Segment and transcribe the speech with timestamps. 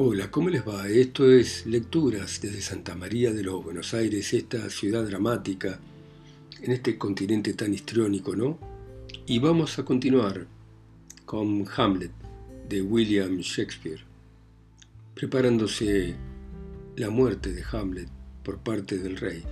[0.00, 0.86] Hola, ¿cómo les va?
[0.86, 5.80] Esto es Lecturas desde Santa María de los Buenos Aires, esta ciudad dramática,
[6.62, 8.60] en este continente tan histriónico, ¿no?
[9.26, 10.46] Y vamos a continuar
[11.24, 12.12] con Hamlet
[12.68, 13.98] de William Shakespeare,
[15.16, 16.14] preparándose
[16.94, 18.08] la muerte de Hamlet
[18.44, 19.42] por parte del rey.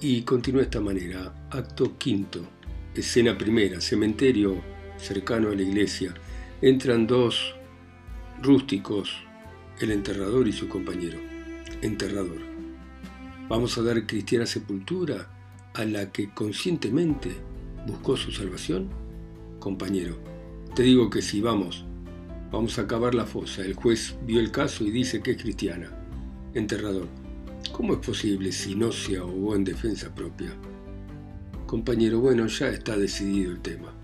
[0.00, 2.48] Y continúa de esta manera, acto quinto,
[2.94, 4.62] escena primera, cementerio
[4.96, 6.14] cercano a la iglesia,
[6.62, 7.54] entran dos
[8.40, 9.28] rústicos
[9.80, 11.18] el enterrador y su compañero.
[11.80, 12.38] Enterrador.
[13.48, 15.28] Vamos a dar cristiana sepultura
[15.72, 17.30] a la que conscientemente
[17.86, 18.90] buscó su salvación.
[19.58, 20.18] Compañero,
[20.74, 21.86] te digo que sí, vamos.
[22.52, 23.62] Vamos a acabar la fosa.
[23.62, 25.90] El juez vio el caso y dice que es cristiana.
[26.52, 27.08] Enterrador.
[27.72, 30.52] ¿Cómo es posible si no se ahogó en defensa propia?
[31.66, 33.94] Compañero, bueno, ya está decidido el tema.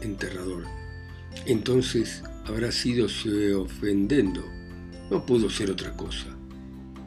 [0.00, 0.64] Enterrador.
[1.46, 4.42] Entonces habrá sido se ofendiendo
[5.10, 6.26] no pudo ser otra cosa.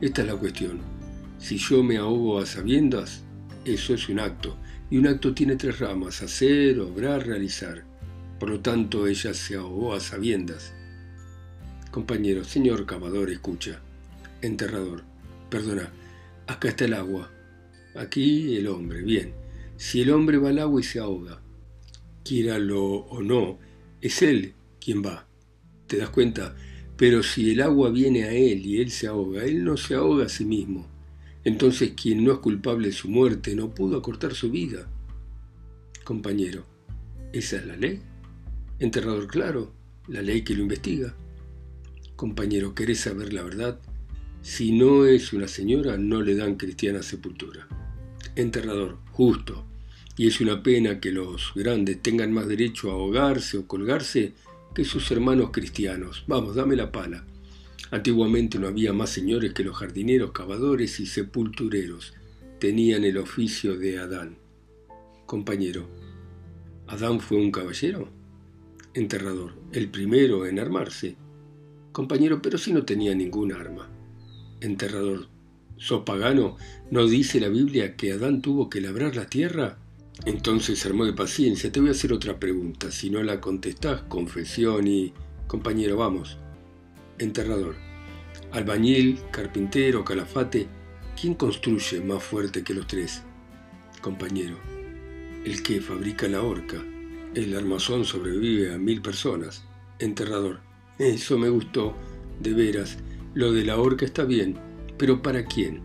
[0.02, 0.82] Esta es la cuestión.
[1.40, 3.24] Si yo me ahogo a sabiendas,
[3.66, 4.58] eso es un acto,
[4.90, 7.86] y un acto tiene tres ramas, hacer, obrar, realizar.
[8.40, 10.74] Por lo tanto, ella se ahogó a sabiendas.
[11.92, 13.80] Compañero, señor cavador, escucha.
[14.42, 15.04] Enterrador,
[15.50, 15.90] perdona,
[16.48, 17.32] acá está el agua.
[17.96, 19.34] Aquí el hombre, bien.
[19.78, 21.42] Si el hombre va al agua y se ahoga,
[22.24, 23.60] quiéralo o no,
[24.02, 25.28] es él quien va.
[25.88, 26.56] ¿Te das cuenta?
[27.04, 30.28] Pero si el agua viene a él y él se ahoga, él no se ahoga
[30.28, 30.88] a sí mismo.
[31.44, 34.88] Entonces quien no es culpable de su muerte no pudo acortar su vida.
[36.06, 36.64] Compañero,
[37.34, 38.00] ¿esa es la ley?
[38.80, 39.74] Enterrador claro,
[40.08, 41.14] la ley que lo investiga.
[42.16, 43.82] Compañero, ¿querés saber la verdad?
[44.42, 47.68] Si no es una señora, no le dan cristiana sepultura.
[48.38, 49.66] Enterrador, justo.
[50.16, 54.32] Y es una pena que los grandes tengan más derecho a ahogarse o colgarse
[54.74, 56.24] que sus hermanos cristianos.
[56.28, 57.26] Vamos, dame la pala.
[57.92, 62.14] Antiguamente no había más señores que los jardineros, cavadores y sepultureros.
[62.60, 64.38] Tenían el oficio de Adán.
[65.26, 65.88] Compañero,
[66.88, 68.10] ¿Adán fue un caballero?
[68.94, 71.16] Enterrador, el primero en armarse.
[71.92, 73.90] Compañero, pero si no tenía ningún arma.
[74.60, 75.28] Enterrador,
[75.78, 76.58] ¿sos pagano?
[76.92, 79.78] ¿No dice la Biblia que Adán tuvo que labrar la tierra?
[80.26, 82.92] Entonces, armó de paciencia, te voy a hacer otra pregunta.
[82.92, 85.14] Si no la contestás, confesión y...
[85.48, 86.38] Compañero, vamos.
[87.20, 87.76] Enterrador.
[88.52, 90.68] Albañil, carpintero, calafate.
[91.20, 93.22] ¿Quién construye más fuerte que los tres?
[94.02, 94.58] Compañero.
[95.44, 96.78] El que fabrica la horca.
[97.36, 99.66] El armazón sobrevive a mil personas.
[100.00, 100.62] Enterrador.
[100.98, 101.96] Eso me gustó,
[102.40, 102.98] de veras.
[103.34, 104.58] Lo de la horca está bien,
[104.98, 105.82] pero ¿para quién?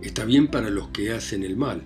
[0.00, 1.82] Está bien para los que hacen el mal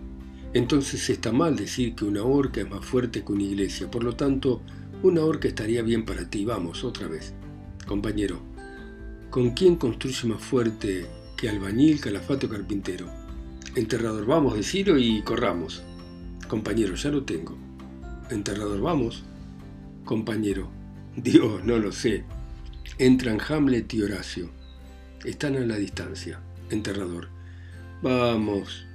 [0.54, 3.90] entonces está mal decir que una horca es más fuerte que una iglesia.
[3.90, 4.60] Por lo tanto,
[5.02, 6.44] una horca estaría bien para ti.
[6.44, 7.32] Vamos, otra vez.
[7.86, 8.40] Compañero,
[9.30, 13.06] ¿con quién construye más fuerte que albañil, calafate o carpintero?
[13.74, 15.82] Enterrador, vamos, decirlo y corramos.
[16.48, 17.56] Compañero, ya lo tengo.
[18.30, 19.24] Enterrador, vamos.
[20.04, 20.70] Compañero,
[21.16, 22.24] Dios, no lo sé.
[22.98, 24.50] Entran Hamlet y Horacio.
[25.24, 26.40] Están a la distancia.
[26.68, 27.28] Enterrador,
[28.02, 28.86] vamos,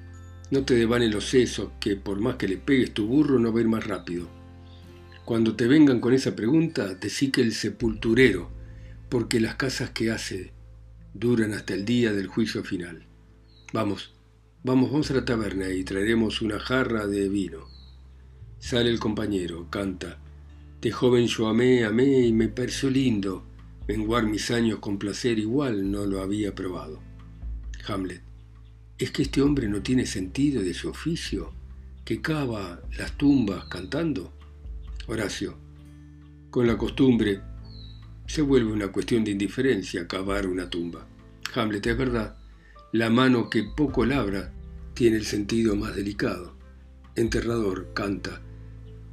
[0.50, 3.60] no te devanen los sesos, que por más que le pegues tu burro no va
[3.60, 4.28] a ir más rápido.
[5.26, 8.50] Cuando te vengan con esa pregunta, decí que el sepulturero,
[9.10, 10.54] porque las casas que hace
[11.14, 13.06] duran hasta el día del juicio final.
[13.74, 14.14] Vamos,
[14.64, 17.68] vamos, vamos a la taberna y traeremos una jarra de vino.
[18.60, 20.20] Sale el compañero, canta.
[20.82, 23.46] De joven yo amé, amé y me pareció lindo.
[23.88, 27.02] Menguar mis años con placer igual no lo había probado.
[27.88, 28.27] Hamlet.
[29.00, 31.54] ¿Es que este hombre no tiene sentido de su oficio,
[32.04, 34.34] que cava las tumbas cantando?
[35.06, 35.56] Horacio,
[36.50, 37.42] con la costumbre
[38.26, 41.08] se vuelve una cuestión de indiferencia cavar una tumba.
[41.54, 42.38] Hamlet, es verdad,
[42.92, 44.52] la mano que poco labra
[44.96, 46.56] tiene el sentido más delicado.
[47.16, 48.42] Enterrador canta,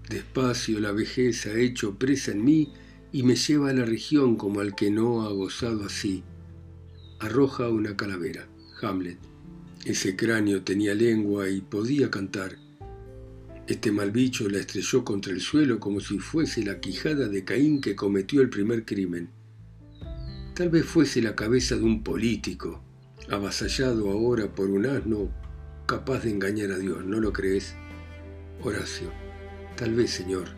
[0.08, 2.72] despacio la vejez ha hecho presa en mí
[3.12, 6.24] y me lleva a la región como al que no ha gozado así.
[7.20, 8.48] Arroja una calavera.
[8.80, 9.33] Hamlet.
[9.84, 12.56] Ese cráneo tenía lengua y podía cantar.
[13.66, 17.82] Este mal bicho la estrelló contra el suelo como si fuese la quijada de Caín
[17.82, 19.28] que cometió el primer crimen.
[20.54, 22.82] Tal vez fuese la cabeza de un político,
[23.28, 25.30] avasallado ahora por un asno
[25.84, 27.74] capaz de engañar a Dios, ¿no lo crees?
[28.62, 29.10] Horacio,
[29.76, 30.48] tal vez, señor.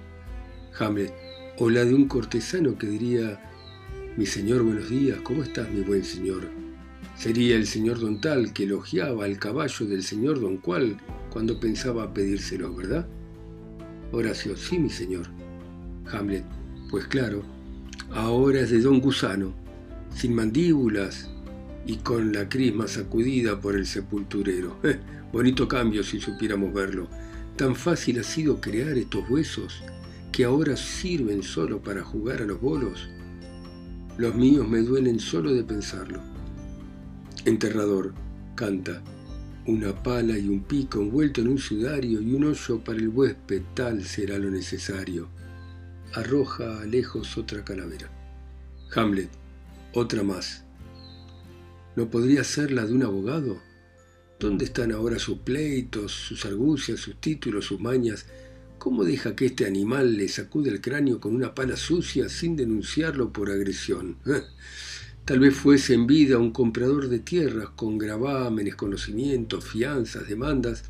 [0.78, 1.12] Hamlet,
[1.58, 3.40] o la de un cortesano que diría,
[4.16, 6.65] mi señor, buenos días, ¿cómo estás, mi buen señor?
[7.16, 10.98] Sería el señor don tal que elogiaba al caballo del señor don cual
[11.30, 13.06] cuando pensaba pedírselo, ¿verdad?
[14.12, 15.26] Horacio, sí, mi señor.
[16.12, 16.44] Hamlet,
[16.90, 17.42] pues claro,
[18.10, 19.54] ahora es de don Gusano.
[20.14, 21.30] sin mandíbulas
[21.86, 24.76] y con la crisma sacudida por el sepulturero.
[25.32, 27.08] bonito cambio si supiéramos verlo.
[27.56, 29.82] Tan fácil ha sido crear estos huesos
[30.32, 33.08] que ahora sirven solo para jugar a los bolos.
[34.18, 36.35] Los míos me duelen solo de pensarlo.
[37.46, 38.12] Enterrador,
[38.56, 39.04] canta,
[39.68, 43.62] una pala y un pico envuelto en un sudario y un hoyo para el huésped,
[43.72, 45.28] tal será lo necesario.
[46.14, 48.10] Arroja a lejos otra calavera.
[48.92, 49.30] Hamlet,
[49.92, 50.64] otra más.
[51.94, 53.62] ¿No podría ser la de un abogado?
[54.40, 58.26] ¿Dónde están ahora sus pleitos, sus argucias, sus títulos, sus mañas?
[58.78, 63.32] ¿Cómo deja que este animal le sacude el cráneo con una pala sucia sin denunciarlo
[63.32, 64.16] por agresión?
[65.26, 70.84] Tal vez fuese en vida un comprador de tierras con gravámenes, conocimientos, fianzas, demandas.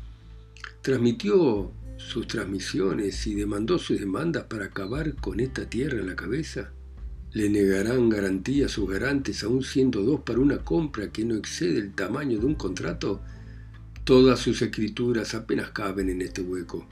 [0.83, 6.71] Transmitió sus transmisiones y demandó sus demandas para acabar con esta tierra en la cabeza.
[7.31, 11.79] Le negarán garantía a sus garantes, aun siendo dos para una compra que no excede
[11.79, 13.21] el tamaño de un contrato.
[14.03, 16.87] Todas sus escrituras apenas caben en este hueco.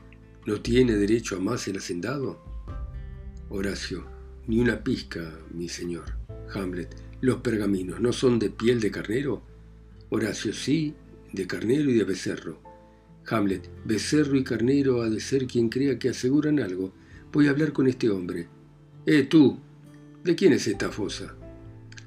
[0.48, 2.44] ¿No tiene derecho a más el hacendado?
[3.50, 4.04] Horacio,
[4.48, 6.06] ni una pizca, mi señor.
[6.56, 9.42] Hamlet, los pergaminos no son de piel de carnero.
[10.10, 10.94] Horacio, sí,
[11.32, 12.62] de carnero y de becerro.
[13.28, 16.94] Hamlet, becerro y carnero ha de ser quien crea que aseguran algo.
[17.32, 18.48] Voy a hablar con este hombre.
[19.06, 19.58] Eh, tú,
[20.24, 21.36] ¿de quién es esta fosa?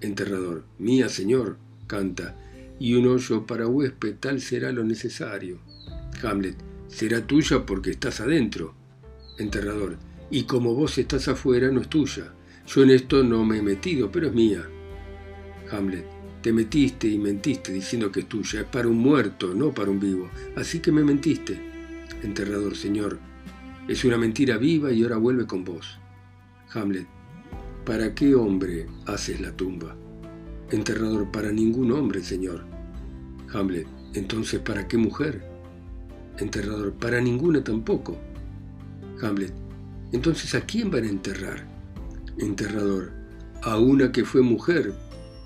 [0.01, 2.37] Enterrador, mía, señor, canta,
[2.79, 5.59] y un hoyo para huésped tal será lo necesario.
[6.23, 6.57] Hamlet,
[6.87, 8.75] será tuya porque estás adentro.
[9.39, 9.97] Enterrador,
[10.31, 12.33] y como vos estás afuera, no es tuya.
[12.67, 14.69] Yo en esto no me he metido, pero es mía.
[15.71, 16.05] Hamlet,
[16.43, 20.01] te metiste y mentiste diciendo que es tuya, es para un muerto, no para un
[20.01, 20.29] vivo.
[20.57, 21.61] Así que me mentiste.
[22.23, 23.19] Enterrador, señor,
[23.89, 25.99] es una mentira viva y ahora vuelve con vos.
[26.73, 27.07] Hamlet,
[27.85, 29.97] ¿para qué hombre haces la tumba?
[30.71, 32.65] Enterrador, para ningún hombre, señor.
[33.53, 35.43] Hamlet, entonces, ¿para qué mujer?
[36.39, 38.19] Enterrador, para ninguna tampoco.
[39.23, 39.53] Hamlet,
[40.13, 41.67] entonces, ¿a quién van a enterrar?
[42.39, 43.13] Enterrador,
[43.63, 44.95] a una que fue mujer,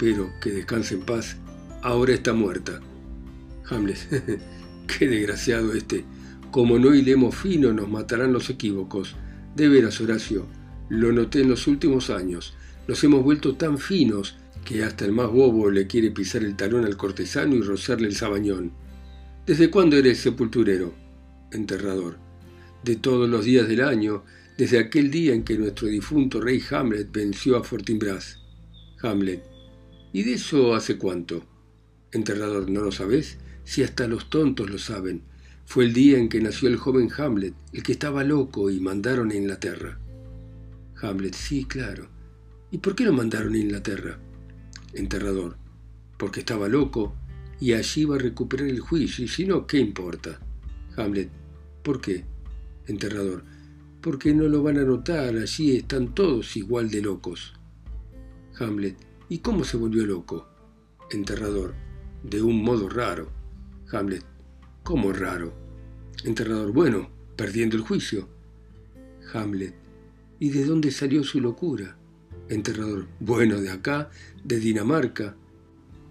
[0.03, 1.37] pero que descanse en paz,
[1.81, 2.81] ahora está muerta.
[3.71, 3.99] Hamlet,
[4.89, 6.05] qué desgraciado este.
[6.51, 9.15] Como no hilemos fino, nos matarán los equívocos.
[9.55, 10.49] De veras, Horacio,
[10.89, 12.53] lo noté en los últimos años.
[12.89, 16.85] Nos hemos vuelto tan finos que hasta el más bobo le quiere pisar el talón
[16.85, 18.73] al cortesano y rozarle el sabañón.
[19.47, 20.93] ¿Desde cuándo eres sepulturero?
[21.53, 22.19] Enterrador.
[22.83, 24.25] De todos los días del año,
[24.59, 28.41] desde aquel día en que nuestro difunto rey Hamlet venció a Fortinbras.
[29.01, 29.52] Hamlet.
[30.13, 31.45] ¿Y de eso hace cuánto?
[32.13, 33.39] Enterrador, ¿no lo sabes?
[33.65, 35.23] Si hasta los tontos lo saben.
[35.65, 39.31] Fue el día en que nació el joven Hamlet, el que estaba loco y mandaron
[39.31, 39.99] a Inglaterra.
[41.01, 42.09] Hamlet, sí, claro.
[42.71, 44.19] ¿Y por qué lo mandaron a Inglaterra?
[44.93, 45.57] Enterrador,
[46.19, 47.15] porque estaba loco
[47.59, 50.41] y allí va a recuperar el juicio, y si no, ¿qué importa?
[50.97, 51.31] Hamlet,
[51.83, 52.25] ¿por qué?
[52.87, 53.45] Enterrador,
[54.01, 57.55] porque no lo van a notar, allí están todos igual de locos.
[58.59, 58.97] Hamlet,
[59.33, 60.47] ¿Y cómo se volvió loco?
[61.11, 61.73] Enterrador.
[62.23, 63.31] De un modo raro.
[63.91, 64.23] Hamlet.
[64.83, 65.55] ¿Cómo raro?
[66.23, 66.71] Enterrador.
[66.71, 68.29] Bueno, perdiendo el juicio.
[69.33, 69.75] Hamlet.
[70.39, 71.97] ¿Y de dónde salió su locura?
[72.51, 73.09] Enterrador.
[73.21, 74.11] Bueno, de acá,
[74.45, 75.35] de Dinamarca.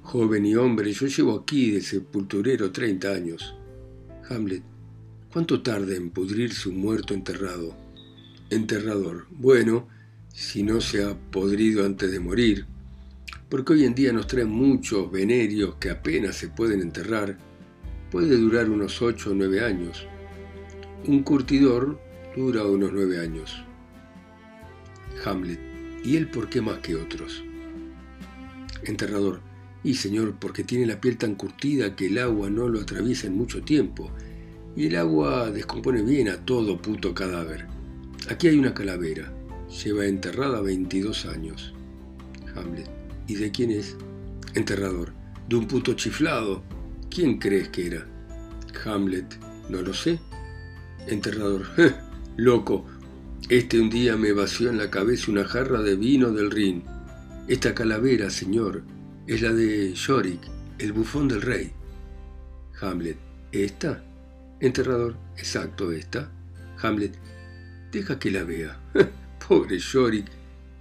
[0.01, 3.54] Joven y hombre, yo llevo aquí de sepulturero 30 años.
[4.32, 4.63] Hamlet.
[5.32, 7.78] ¿Cuánto tarda en pudrirse un muerto enterrado?
[8.50, 9.28] Enterrador.
[9.30, 9.88] Bueno,
[10.34, 12.66] si no se ha podrido antes de morir
[13.51, 17.38] porque hoy en día nos traen muchos venerios que apenas se pueden enterrar,
[18.10, 20.08] puede durar unos 8 o 9 años.
[21.05, 22.00] Un curtidor
[22.34, 23.62] dura unos 9 años.
[25.25, 25.60] Hamlet,
[26.01, 27.43] ¿y él por qué más que otros?
[28.86, 29.41] Enterrador,
[29.84, 33.36] y señor, porque tiene la piel tan curtida que el agua no lo atraviesa en
[33.36, 34.12] mucho tiempo,
[34.77, 37.67] y el agua descompone bien a todo puto cadáver.
[38.29, 39.34] Aquí hay una calavera,
[39.84, 41.74] lleva enterrada 22 años.
[42.55, 43.00] Hamlet,
[43.32, 43.96] ¿Y de quién es?
[44.56, 45.14] Enterrador.
[45.48, 46.62] De un puto chiflado.
[47.10, 48.06] ¿Quién crees que era?
[48.84, 49.40] Hamlet.
[49.70, 50.20] No lo sé.
[51.08, 51.66] Enterrador.
[52.36, 52.86] Loco.
[53.48, 56.84] Este un día me vació en la cabeza una jarra de vino del Rin.
[57.48, 58.84] Esta calavera, señor,
[59.28, 60.42] es la de Yorick,
[60.78, 61.72] el bufón del rey.
[62.82, 63.16] Hamlet.
[63.54, 64.04] ¿Esta?
[64.60, 65.16] Enterrador.
[65.38, 66.30] Exacto, esta.
[66.82, 67.14] Hamlet.
[67.94, 68.78] Deja que la vea.
[69.48, 70.28] Pobre Yorick.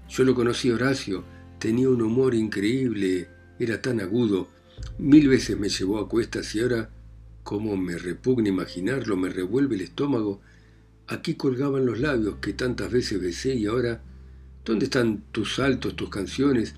[0.09, 1.30] Yo lo conocí Horacio
[1.61, 3.29] Tenía un humor increíble,
[3.61, 4.49] era tan agudo.
[4.99, 6.91] Mil veces me llevó a cuestas y ahora,
[7.45, 10.41] como me repugna imaginarlo, me revuelve el estómago.
[11.07, 14.03] Aquí colgaban los labios que tantas veces besé y ahora,
[14.65, 16.75] ¿dónde están tus saltos, tus canciones?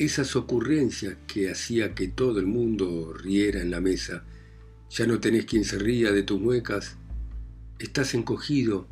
[0.00, 4.24] esas ocurrencias que hacía que todo el mundo riera en la mesa.
[4.90, 6.96] Ya no tenés quien se ría de tus muecas.
[7.78, 8.88] Estás encogido.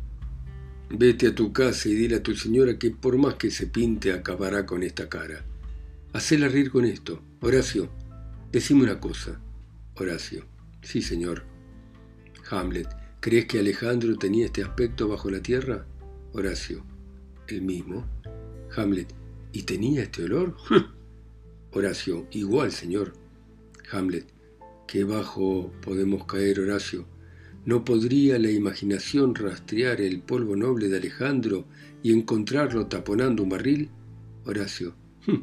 [0.90, 4.12] Vete a tu casa y dile a tu señora que por más que se pinte
[4.12, 5.45] acabará con esta cara.
[6.14, 7.23] Hacela rir con esto.
[7.40, 7.90] Horacio,
[8.50, 9.38] decime una cosa.
[9.97, 10.47] Horacio.
[10.80, 11.45] Sí, señor.
[12.50, 12.88] Hamlet.
[13.21, 15.85] ¿Crees que Alejandro tenía este aspecto bajo la tierra?
[16.33, 16.83] Horacio.
[17.49, 18.07] El mismo.
[18.75, 19.12] Hamlet.
[19.52, 20.57] ¿Y tenía este olor?
[21.73, 22.26] Horacio.
[22.30, 23.12] Igual, señor.
[23.92, 24.26] Hamlet.
[24.87, 27.04] ¿Qué bajo podemos caer, Horacio?
[27.68, 31.66] ¿No podría la imaginación rastrear el polvo noble de Alejandro
[32.02, 33.90] y encontrarlo taponando un barril?
[34.46, 34.94] Horacio.
[35.26, 35.42] Hm,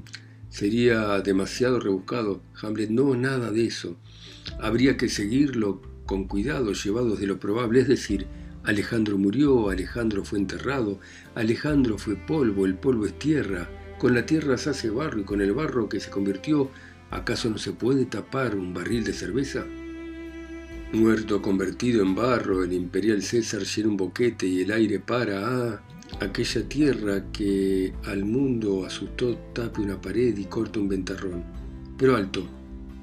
[0.49, 2.41] sería demasiado rebuscado.
[2.59, 2.89] Hamlet.
[2.89, 3.97] No, nada de eso.
[4.59, 8.25] Habría que seguirlo con cuidado, llevados de lo probable, es decir,
[8.63, 10.99] Alejandro murió, Alejandro fue enterrado,
[11.35, 15.41] Alejandro fue polvo, el polvo es tierra, con la tierra se hace barro y con
[15.41, 16.71] el barro que se convirtió,
[17.11, 19.63] ¿acaso no se puede tapar un barril de cerveza?
[20.95, 25.81] Muerto convertido en barro, el imperial César llena un boquete y el aire para, ah,
[26.21, 31.43] aquella tierra que al mundo asustó tape una pared y corta un ventarrón.
[31.97, 32.47] Pero alto,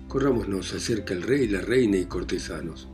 [0.09, 2.89] corrámonos, acerca el rey, la reina y cortesanos.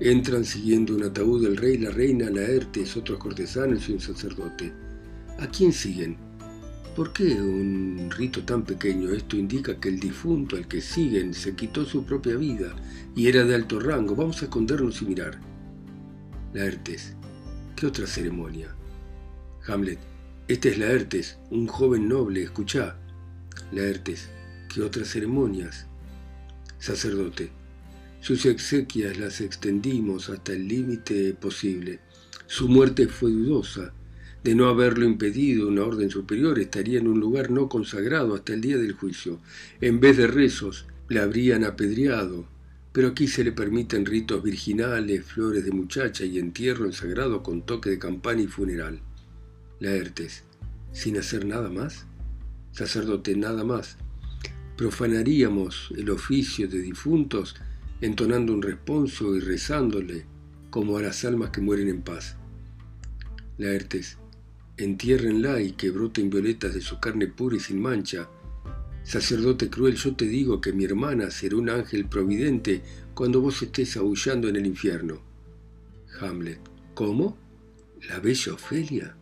[0.00, 4.72] Entran siguiendo un ataúd el rey, la reina, Laertes, otros cortesanos y un sacerdote.
[5.38, 6.16] ¿A quién siguen?
[6.98, 9.12] ¿Por qué un rito tan pequeño?
[9.12, 12.74] Esto indica que el difunto al que siguen se quitó su propia vida
[13.14, 14.16] y era de alto rango.
[14.16, 15.38] Vamos a escondernos y mirar.
[16.52, 17.14] Laertes.
[17.76, 18.74] ¿Qué otra ceremonia?
[19.68, 20.00] Hamlet.
[20.48, 22.98] Este es Laertes, un joven noble, escuchá.
[23.70, 24.28] Laertes.
[24.68, 25.86] ¿Qué otras ceremonias?
[26.80, 27.52] Sacerdote.
[28.20, 32.00] Sus exequias las extendimos hasta el límite posible.
[32.48, 33.94] Su muerte fue dudosa.
[34.44, 38.60] De no haberlo impedido una orden superior, estaría en un lugar no consagrado hasta el
[38.60, 39.40] día del juicio.
[39.80, 42.46] En vez de rezos, le habrían apedreado.
[42.92, 47.62] Pero aquí se le permiten ritos virginales, flores de muchacha y entierro en sagrado con
[47.62, 49.00] toque de campana y funeral.
[49.80, 50.44] Laertes,
[50.92, 52.06] sin hacer nada más.
[52.72, 53.98] Sacerdote, nada más.
[54.76, 57.56] Profanaríamos el oficio de difuntos
[58.00, 60.24] entonando un responso y rezándole
[60.70, 62.36] como a las almas que mueren en paz.
[63.58, 64.18] Laertes,
[64.78, 68.28] entiérrenla y que broten violetas de su carne pura y sin mancha.
[69.02, 72.82] Sacerdote cruel, yo te digo que mi hermana será un ángel providente
[73.14, 75.20] cuando vos estés aullando en el infierno.
[76.20, 76.60] Hamlet,
[76.94, 77.36] ¿cómo?
[78.08, 79.16] ¿La bella Ofelia?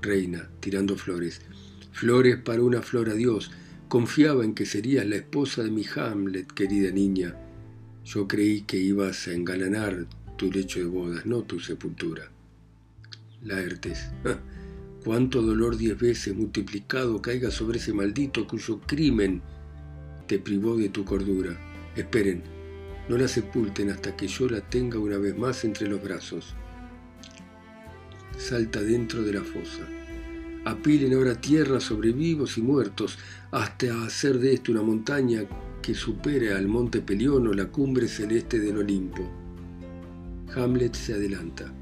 [0.00, 1.40] Reina, tirando flores.
[1.92, 3.50] Flores para una flor a Dios.
[3.88, 7.36] Confiaba en que serías la esposa de mi Hamlet, querida niña.
[8.04, 12.30] Yo creí que ibas a engalanar tu lecho de bodas, no tu sepultura.
[13.42, 14.10] Laertes,
[15.02, 19.42] cuánto dolor diez veces multiplicado caiga sobre ese maldito cuyo crimen
[20.26, 21.58] te privó de tu cordura.
[21.96, 22.42] Esperen,
[23.08, 26.54] no la sepulten hasta que yo la tenga una vez más entre los brazos.
[28.38, 29.86] Salta dentro de la fosa.
[30.64, 33.18] Apilen ahora tierra sobre vivos y muertos,
[33.50, 35.44] hasta hacer de esto una montaña
[35.82, 39.28] que supere al monte Pelión o la cumbre celeste del Olimpo.
[40.54, 41.81] Hamlet se adelanta.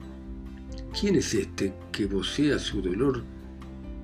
[0.99, 3.23] ¿Quién es este que vocea su dolor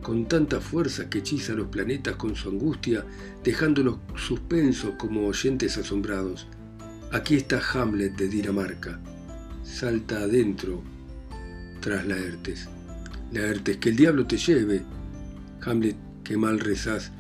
[0.03, 3.05] con tanta fuerza que hechiza los planetas con su angustia,
[3.43, 6.47] dejándolos suspensos como oyentes asombrados?
[7.13, 9.01] Aquí está Hamlet de Dinamarca.
[9.65, 10.83] Salta adentro
[11.81, 12.69] tras Laertes.
[13.33, 14.83] Laertes, que el diablo te lleve.
[15.63, 17.11] Hamlet, que mal rezás.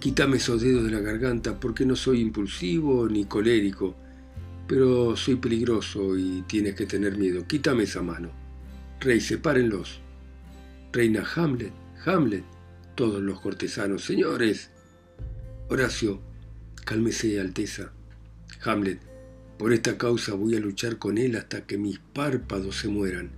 [0.00, 3.96] Quítame esos dedos de la garganta porque no soy impulsivo ni colérico,
[4.66, 7.46] pero soy peligroso y tienes que tener miedo.
[7.46, 8.47] Quítame esa mano.
[9.00, 10.00] Rey, sepárenlos.
[10.92, 11.72] Reina Hamlet,
[12.04, 12.44] Hamlet,
[12.96, 14.70] todos los cortesanos, señores.
[15.68, 16.20] Horacio,
[16.84, 17.92] cálmese, Alteza.
[18.64, 19.00] Hamlet,
[19.56, 23.30] por esta causa voy a luchar con él hasta que mis párpados se mueran.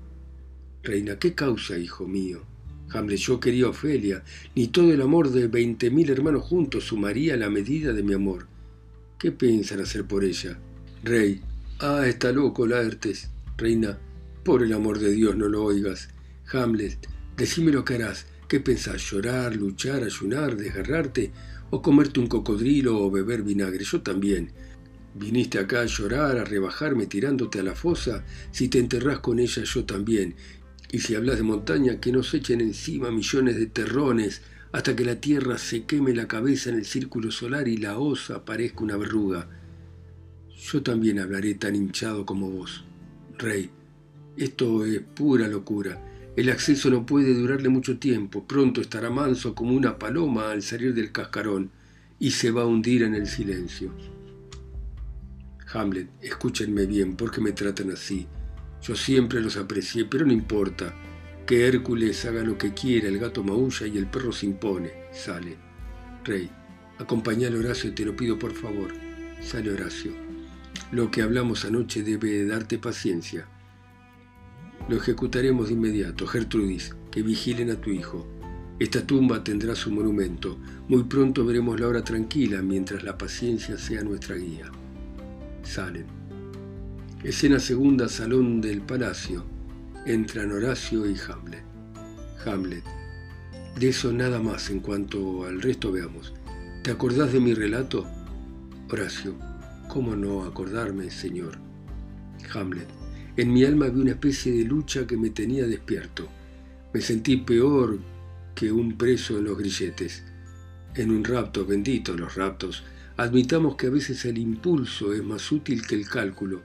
[0.82, 2.42] Reina, ¿qué causa, hijo mío?
[2.88, 4.24] Hamlet, yo quería a Ofelia,
[4.54, 8.46] ni todo el amor de veinte mil hermanos juntos sumaría la medida de mi amor.
[9.18, 10.58] ¿Qué piensan hacer por ella?
[11.04, 11.42] Rey,
[11.80, 13.30] ah, está loco Laertes.
[13.58, 13.98] Reina,
[14.44, 16.08] por el amor de Dios no lo oigas.
[16.52, 18.26] Hamlet, decime lo que harás.
[18.48, 19.02] ¿Qué pensás?
[19.10, 21.32] ¿Llorar, luchar, ayunar, desgarrarte?
[21.70, 23.84] ¿O comerte un cocodrilo o beber vinagre?
[23.84, 24.52] Yo también.
[25.14, 28.24] Viniste acá a llorar, a rebajarme tirándote a la fosa.
[28.50, 30.34] Si te enterrás con ella, yo también.
[30.90, 34.42] Y si hablas de montaña, que nos echen encima millones de terrones
[34.72, 38.44] hasta que la tierra se queme la cabeza en el círculo solar y la osa
[38.44, 39.48] parezca una verruga.
[40.56, 42.84] Yo también hablaré tan hinchado como vos.
[43.38, 43.70] Rey,
[44.40, 46.00] esto es pura locura.
[46.34, 48.46] El acceso no puede durarle mucho tiempo.
[48.46, 51.70] Pronto estará manso como una paloma al salir del cascarón
[52.18, 53.92] y se va a hundir en el silencio.
[55.74, 58.26] Hamlet, escúchenme bien, ¿por qué me tratan así?
[58.82, 60.94] Yo siempre los aprecié, pero no importa.
[61.46, 64.90] Que Hércules haga lo que quiera, el gato maulla y el perro se impone.
[65.12, 65.58] Sale.
[66.24, 66.48] Rey,
[66.98, 68.90] acompañá a Horacio, te lo pido por favor.
[69.42, 70.12] Sale Horacio.
[70.92, 73.46] Lo que hablamos anoche debe darte paciencia.
[74.88, 76.26] Lo ejecutaremos de inmediato.
[76.26, 78.26] Gertrudis, que vigilen a tu hijo.
[78.78, 80.58] Esta tumba tendrá su monumento.
[80.88, 84.70] Muy pronto veremos la hora tranquila mientras la paciencia sea nuestra guía.
[85.62, 86.06] Salen.
[87.22, 89.44] Escena segunda, salón del palacio.
[90.06, 91.62] Entran Horacio y Hamlet.
[92.46, 92.84] Hamlet.
[93.78, 96.32] De eso nada más en cuanto al resto veamos.
[96.82, 98.06] ¿Te acordás de mi relato?
[98.90, 99.34] Horacio.
[99.88, 101.58] ¿Cómo no acordarme, señor?
[102.54, 102.99] Hamlet.
[103.40, 106.28] En mi alma vi una especie de lucha que me tenía despierto.
[106.92, 107.98] Me sentí peor
[108.54, 110.22] que un preso en los grilletes.
[110.94, 112.84] En un rapto, bendito los raptos,
[113.16, 116.60] admitamos que a veces el impulso es más útil que el cálculo,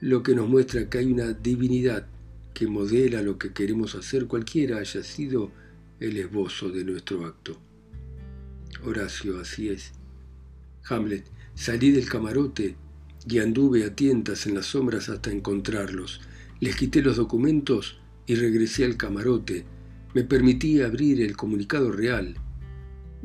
[0.00, 2.06] lo que nos muestra que hay una divinidad
[2.54, 5.50] que modela lo que queremos hacer cualquiera haya sido
[5.98, 7.58] el esbozo de nuestro acto.
[8.84, 9.90] Horacio, así es.
[10.88, 11.24] Hamlet,
[11.56, 12.76] salí del camarote
[13.28, 16.20] y anduve a tientas en las sombras hasta encontrarlos.
[16.60, 19.66] Les quité los documentos y regresé al camarote.
[20.14, 22.36] Me permití abrir el comunicado real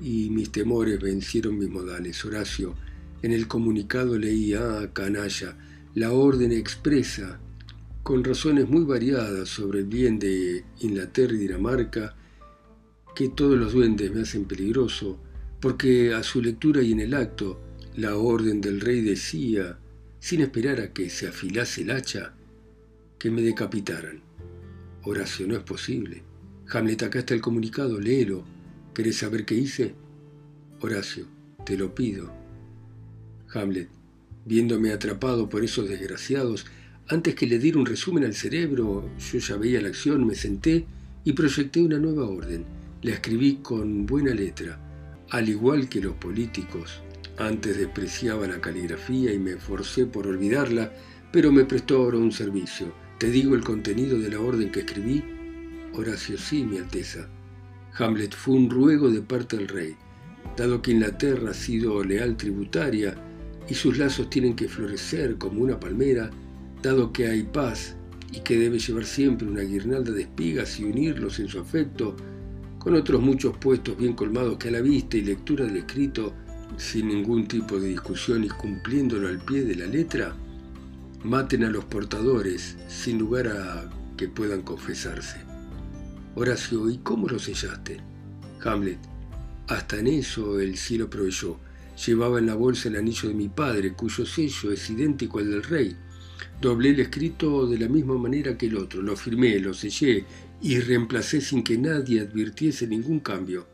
[0.02, 2.24] y mis temores vencieron mis modales.
[2.26, 2.76] Horacio,
[3.22, 5.58] en el comunicado leí, ah, canalla,
[5.96, 7.40] la orden expresa,
[8.02, 12.16] con razones muy variadas sobre el bien de Inglaterra y Dinamarca,
[13.16, 15.18] que todos los duendes me hacen peligroso,
[15.62, 17.62] porque a su lectura y en el acto,
[17.96, 19.78] la orden del rey decía,
[20.24, 22.32] sin esperar a que se afilase el hacha,
[23.20, 24.22] que me decapitaran.
[25.04, 26.24] Horacio, no es posible.
[26.70, 28.46] Hamlet, acá está el comunicado, léelo.
[28.94, 29.96] ¿Querés saber qué hice?
[30.80, 31.28] Horacio,
[31.66, 32.32] te lo pido.
[33.54, 33.90] Hamlet,
[34.46, 36.68] viéndome atrapado por esos desgraciados,
[37.10, 40.86] antes que le diera un resumen al cerebro, yo ya veía la acción, me senté
[41.26, 42.64] y proyecté una nueva orden.
[43.02, 44.80] La escribí con buena letra,
[45.32, 47.03] al igual que los políticos.
[47.38, 50.92] Antes despreciaba la caligrafía y me forcé por olvidarla,
[51.32, 52.94] pero me prestó ahora un servicio.
[53.18, 55.24] ¿Te digo el contenido de la orden que escribí?
[55.94, 57.28] Horacio, sí, mi Alteza.
[57.98, 59.96] Hamlet fue un ruego de parte del rey.
[60.58, 63.16] Dado que Inglaterra ha sido leal tributaria
[63.68, 66.30] y sus lazos tienen que florecer como una palmera,
[66.84, 67.96] dado que hay paz
[68.32, 72.16] y que debe llevar siempre una guirnalda de espigas y unirlos en su afecto,
[72.78, 76.34] con otros muchos puestos bien colmados que a la vista y lectura del escrito,
[76.78, 80.36] sin ningún tipo de discusión y cumpliéndolo al pie de la letra,
[81.24, 85.38] maten a los portadores sin lugar a que puedan confesarse.
[86.36, 87.98] Horacio, ¿y cómo lo sellaste?
[88.64, 89.00] Hamlet,
[89.68, 91.58] hasta en eso el cielo proveyó.
[92.06, 95.64] Llevaba en la bolsa el anillo de mi padre, cuyo sello es idéntico al del
[95.64, 95.96] rey.
[96.60, 100.26] Doblé el escrito de la misma manera que el otro, lo firmé, lo sellé
[100.62, 103.68] y reemplacé sin que nadie advirtiese ningún cambio.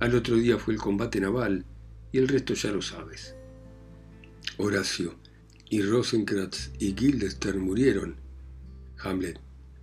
[0.00, 1.64] Al otro día fue el combate naval
[2.12, 3.34] y el resto ya lo sabes.
[4.58, 5.14] Horacio,
[5.70, 8.16] y Rosencrantz y Guildenstern murieron.
[8.98, 9.40] Hamlet,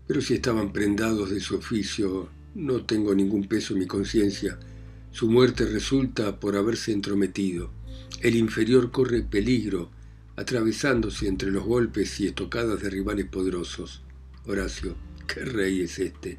[0.08, 4.60] pero si estaban prendados de su oficio, no tengo ningún peso en mi conciencia.
[5.12, 7.72] Su muerte resulta por haberse entrometido.
[8.22, 9.90] El inferior corre peligro,
[10.36, 14.04] atravesándose entre los golpes y estocadas de rivales poderosos.
[14.46, 14.96] Horacio,
[15.28, 16.38] ¿qué rey es este?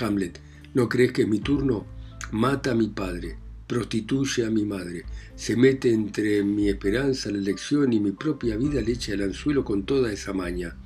[0.00, 0.38] Hamlet,
[0.74, 1.86] ¿no crees que es mi turno?
[2.30, 3.38] Mata a mi padre,
[3.72, 8.82] prostituye a mi madre, se mete entre mi esperanza, la elección y mi propia vida
[8.82, 10.76] le echa el anzuelo con toda esa maña.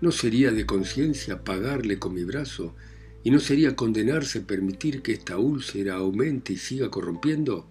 [0.00, 2.74] ¿No sería de conciencia pagarle con mi brazo?
[3.22, 7.68] ¿Y no sería condenarse permitir que esta úlcera aumente y siga corrompiendo?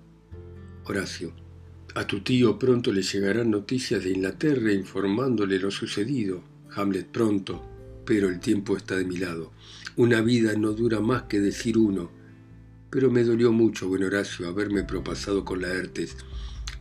[0.85, 1.33] Horacio,
[1.93, 6.41] a tu tío pronto le llegarán noticias de Inglaterra informándole lo sucedido.
[6.73, 7.61] Hamlet pronto,
[8.05, 9.51] pero el tiempo está de mi lado.
[9.97, 12.09] Una vida no dura más que decir uno.
[12.89, 16.17] Pero me dolió mucho, buen Horacio, haberme propasado con Laertes,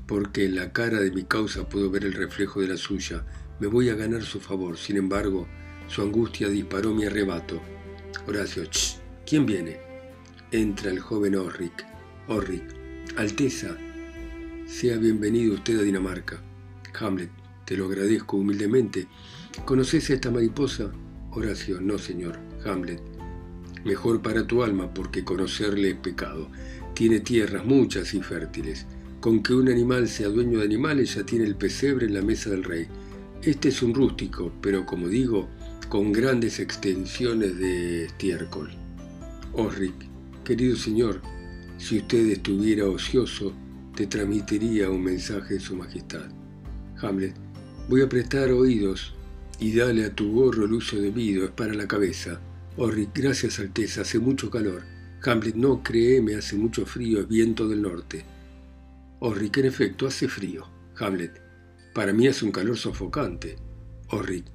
[0.06, 3.24] porque en la cara de mi causa puedo ver el reflejo de la suya
[3.60, 4.76] me voy a ganar su favor.
[4.76, 5.46] Sin embargo,
[5.88, 7.60] su angustia disparó mi arrebato.
[8.26, 9.78] Horacio, ch, ¿quién viene?
[10.50, 11.86] Entra el joven Orric.
[12.28, 12.62] Orric,
[13.16, 13.76] Alteza,
[14.66, 16.42] sea bienvenido usted a Dinamarca.
[16.98, 17.30] Hamlet,
[17.64, 19.08] te lo agradezco humildemente.
[19.64, 20.90] ¿Conoces a esta mariposa?
[21.30, 22.38] Horacio, no, señor.
[22.64, 23.00] Hamlet,
[23.84, 26.48] mejor para tu alma porque conocerle es pecado.
[26.94, 28.86] Tiene tierras muchas y fértiles.
[29.20, 32.50] Con que un animal sea dueño de animales ya tiene el pesebre en la mesa
[32.50, 32.86] del rey.
[33.42, 35.48] Este es un rústico, pero como digo,
[35.88, 38.70] con grandes extensiones de estiércol.
[39.52, 39.94] Osric,
[40.44, 41.20] querido señor,
[41.78, 43.52] si usted estuviera ocioso,
[43.94, 46.24] te transmitiría un mensaje de su majestad.
[47.00, 47.34] Hamlet,
[47.88, 49.14] voy a prestar oídos
[49.60, 52.40] y dale a tu gorro el uso debido, es para la cabeza.
[52.76, 54.82] Osric, gracias Alteza, hace mucho calor.
[55.24, 58.24] Hamlet, no créeme, hace mucho frío, es viento del norte.
[59.20, 60.66] Osric, en efecto, hace frío.
[60.98, 61.40] Hamlet,
[61.94, 63.56] para mí es un calor sofocante.
[64.08, 64.46] Osric,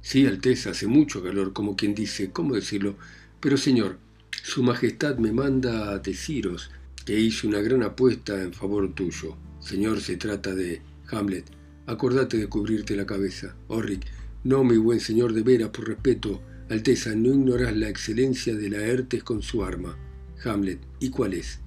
[0.00, 2.96] sí, Alteza, hace mucho calor, como quien dice, ¿cómo decirlo?
[3.38, 3.98] Pero señor,
[4.42, 6.72] su Majestad me manda a deciros
[7.06, 9.36] que hice una gran apuesta en favor tuyo.
[9.60, 11.44] Señor, se trata de Hamlet.
[11.86, 13.54] Acordate de cubrirte la cabeza.
[13.68, 14.04] Orric,
[14.42, 16.42] no, mi buen señor, de veras, por respeto.
[16.70, 19.96] Alteza, no ignoras la excelencia de Laertes con su arma.
[20.44, 21.60] Hamlet, ¿y cuál es?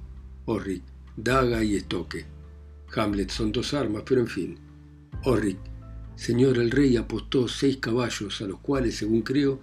[0.46, 0.84] Orric,
[1.18, 2.26] daga y estoque.
[2.96, 4.58] Hamlet, son dos armas, pero en fin.
[5.24, 5.58] Orric,
[6.16, 9.60] señor, el rey apostó seis caballos, a los cuales, según creo,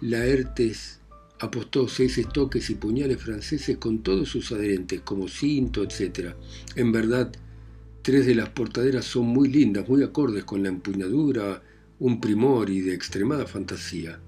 [0.00, 0.98] Laertes
[1.38, 6.34] apostó seis estoques y puñales franceses con todos sus adherentes, como cinto, etc.
[6.74, 7.30] En verdad,
[8.02, 11.62] tres de las portaderas son muy lindas, muy acordes con la empuñadura,
[12.00, 14.18] un primor y de extremada fantasía.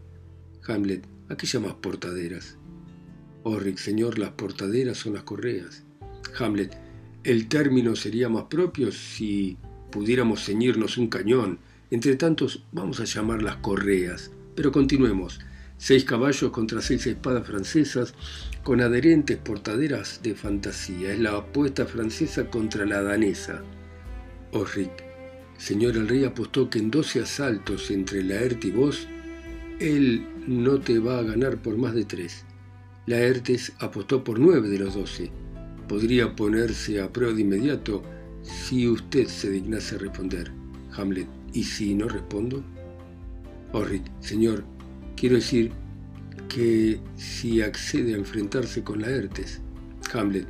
[0.67, 2.57] Hamlet, ¿a qué llamas portaderas?
[3.43, 5.85] Orric, señor, las portaderas son las correas.
[6.39, 6.77] Hamlet,
[7.25, 9.57] el término sería más propio si
[9.91, 11.59] pudiéramos ceñirnos un cañón.
[11.91, 14.31] Entre tantos, vamos a llamarlas correas.
[14.55, 15.41] Pero continuemos
[15.79, 18.15] seis caballos contra seis espadas francesas
[18.63, 21.13] con adherentes portaderas de fantasía.
[21.13, 23.65] Es la apuesta francesa contra la danesa.
[24.53, 24.93] Orric,
[25.59, 29.09] señor el rey apostó que en doce asaltos entre Laerte y vos,
[29.81, 32.45] él no te va a ganar por más de tres.
[33.07, 35.31] Laertes apostó por nueve de los doce.
[35.89, 38.03] Podría ponerse a prueba de inmediato
[38.43, 40.53] si usted se dignase responder.
[40.97, 42.63] Hamlet, ¿y si no respondo?
[43.73, 44.65] Orric, señor,
[45.23, 45.71] Quiero decir
[46.49, 49.61] que si accede a enfrentarse con Laertes,
[50.13, 50.49] Hamlet,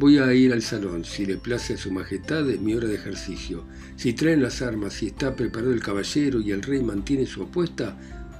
[0.00, 2.96] voy a ir al salón, si le place a su majestad es mi hora de
[2.96, 3.64] ejercicio.
[3.94, 7.96] Si traen las armas, si está preparado el caballero y el rey mantiene su apuesta,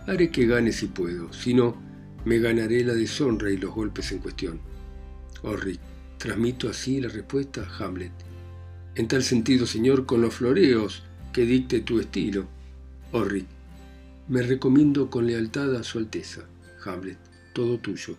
[0.06, 1.76] haré que gane si puedo, si no,
[2.24, 4.60] me ganaré la deshonra y los golpes en cuestión.
[5.42, 5.80] Orric,
[6.18, 8.12] transmito así la respuesta, Hamlet.
[8.94, 12.46] En tal sentido, señor, con los floreos que dicte tu estilo.
[13.12, 13.46] Orric,
[14.28, 16.42] me recomiendo con lealtad a Su Alteza,
[16.84, 17.18] Hamlet,
[17.52, 18.16] todo tuyo.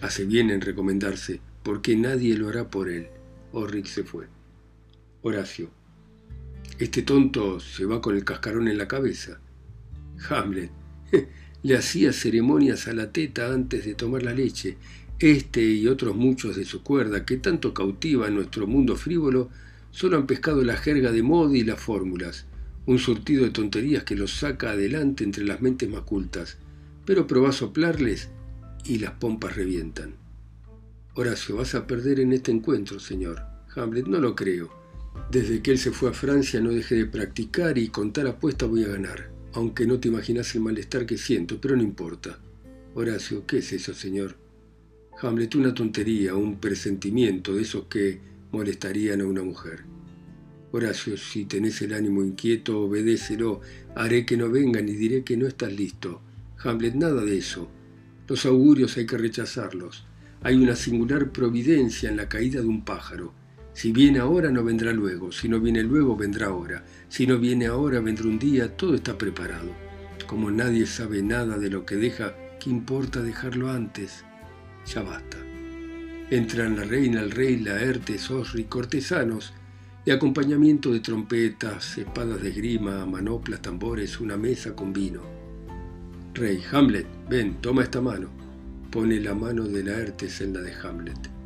[0.00, 3.08] Hace bien en recomendarse, porque nadie lo hará por él.
[3.52, 4.26] Orric se fue.
[5.22, 5.70] Horacio.
[6.78, 9.40] Este tonto se va con el cascarón en la cabeza.
[10.28, 10.70] Hamlet.
[11.62, 14.76] Le hacía ceremonias a la teta antes de tomar la leche.
[15.18, 19.50] Este y otros muchos de su cuerda, que tanto cautiva nuestro mundo frívolo,
[19.90, 22.46] solo han pescado la jerga de moda y las fórmulas
[22.86, 26.58] un surtido de tonterías que los saca adelante entre las mentes más cultas,
[27.04, 28.30] pero probá a soplarles
[28.84, 30.14] y las pompas revientan.
[31.14, 33.42] Horacio, vas a perder en este encuentro, señor.
[33.76, 34.70] Hamlet, no lo creo.
[35.30, 38.66] Desde que él se fue a Francia no dejé de practicar y con tal apuesta
[38.66, 42.38] voy a ganar, aunque no te imaginas el malestar que siento, pero no importa.
[42.94, 44.36] Horacio, ¿qué es eso, señor?
[45.20, 48.20] Hamlet, una tontería, un presentimiento de esos que
[48.52, 49.84] molestarían a una mujer.
[50.72, 53.60] Horacio, si tenés el ánimo inquieto, obedécelo.
[53.94, 56.20] Haré que no vengan y diré que no estás listo.
[56.58, 57.68] Hamlet, nada de eso.
[58.28, 60.06] Los augurios hay que rechazarlos.
[60.42, 63.34] Hay una singular providencia en la caída de un pájaro.
[63.72, 65.32] Si viene ahora, no vendrá luego.
[65.32, 66.84] Si no viene luego, vendrá ahora.
[67.08, 68.76] Si no viene ahora, vendrá un día.
[68.76, 69.70] Todo está preparado.
[70.26, 74.24] Como nadie sabe nada de lo que deja, ¿qué importa dejarlo antes?
[74.86, 75.38] Ya basta.
[76.30, 79.52] Entran la reina, el rey, Laertes, Osri, cortesanos,
[80.04, 85.22] y acompañamiento de trompetas, espadas de grima, manoplas, tambores, una mesa con vino.
[86.34, 88.30] Rey, Hamlet, ven, toma esta mano.
[88.90, 91.39] Pone la mano de Laertes en la de Hamlet.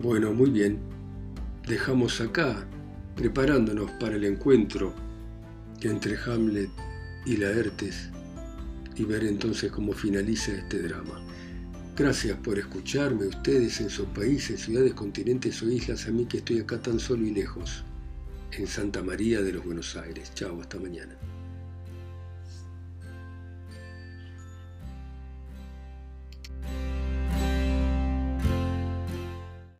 [0.00, 0.78] Bueno, muy bien.
[1.66, 2.66] Dejamos acá,
[3.16, 4.94] preparándonos para el encuentro
[5.80, 6.70] entre Hamlet
[7.24, 8.10] y Laertes
[8.94, 11.20] y ver entonces cómo finaliza este drama.
[11.96, 16.60] Gracias por escucharme ustedes en sus países, ciudades, continentes o islas, a mí que estoy
[16.60, 17.84] acá tan solo y lejos,
[18.52, 20.30] en Santa María de los Buenos Aires.
[20.34, 21.16] Chao, hasta mañana.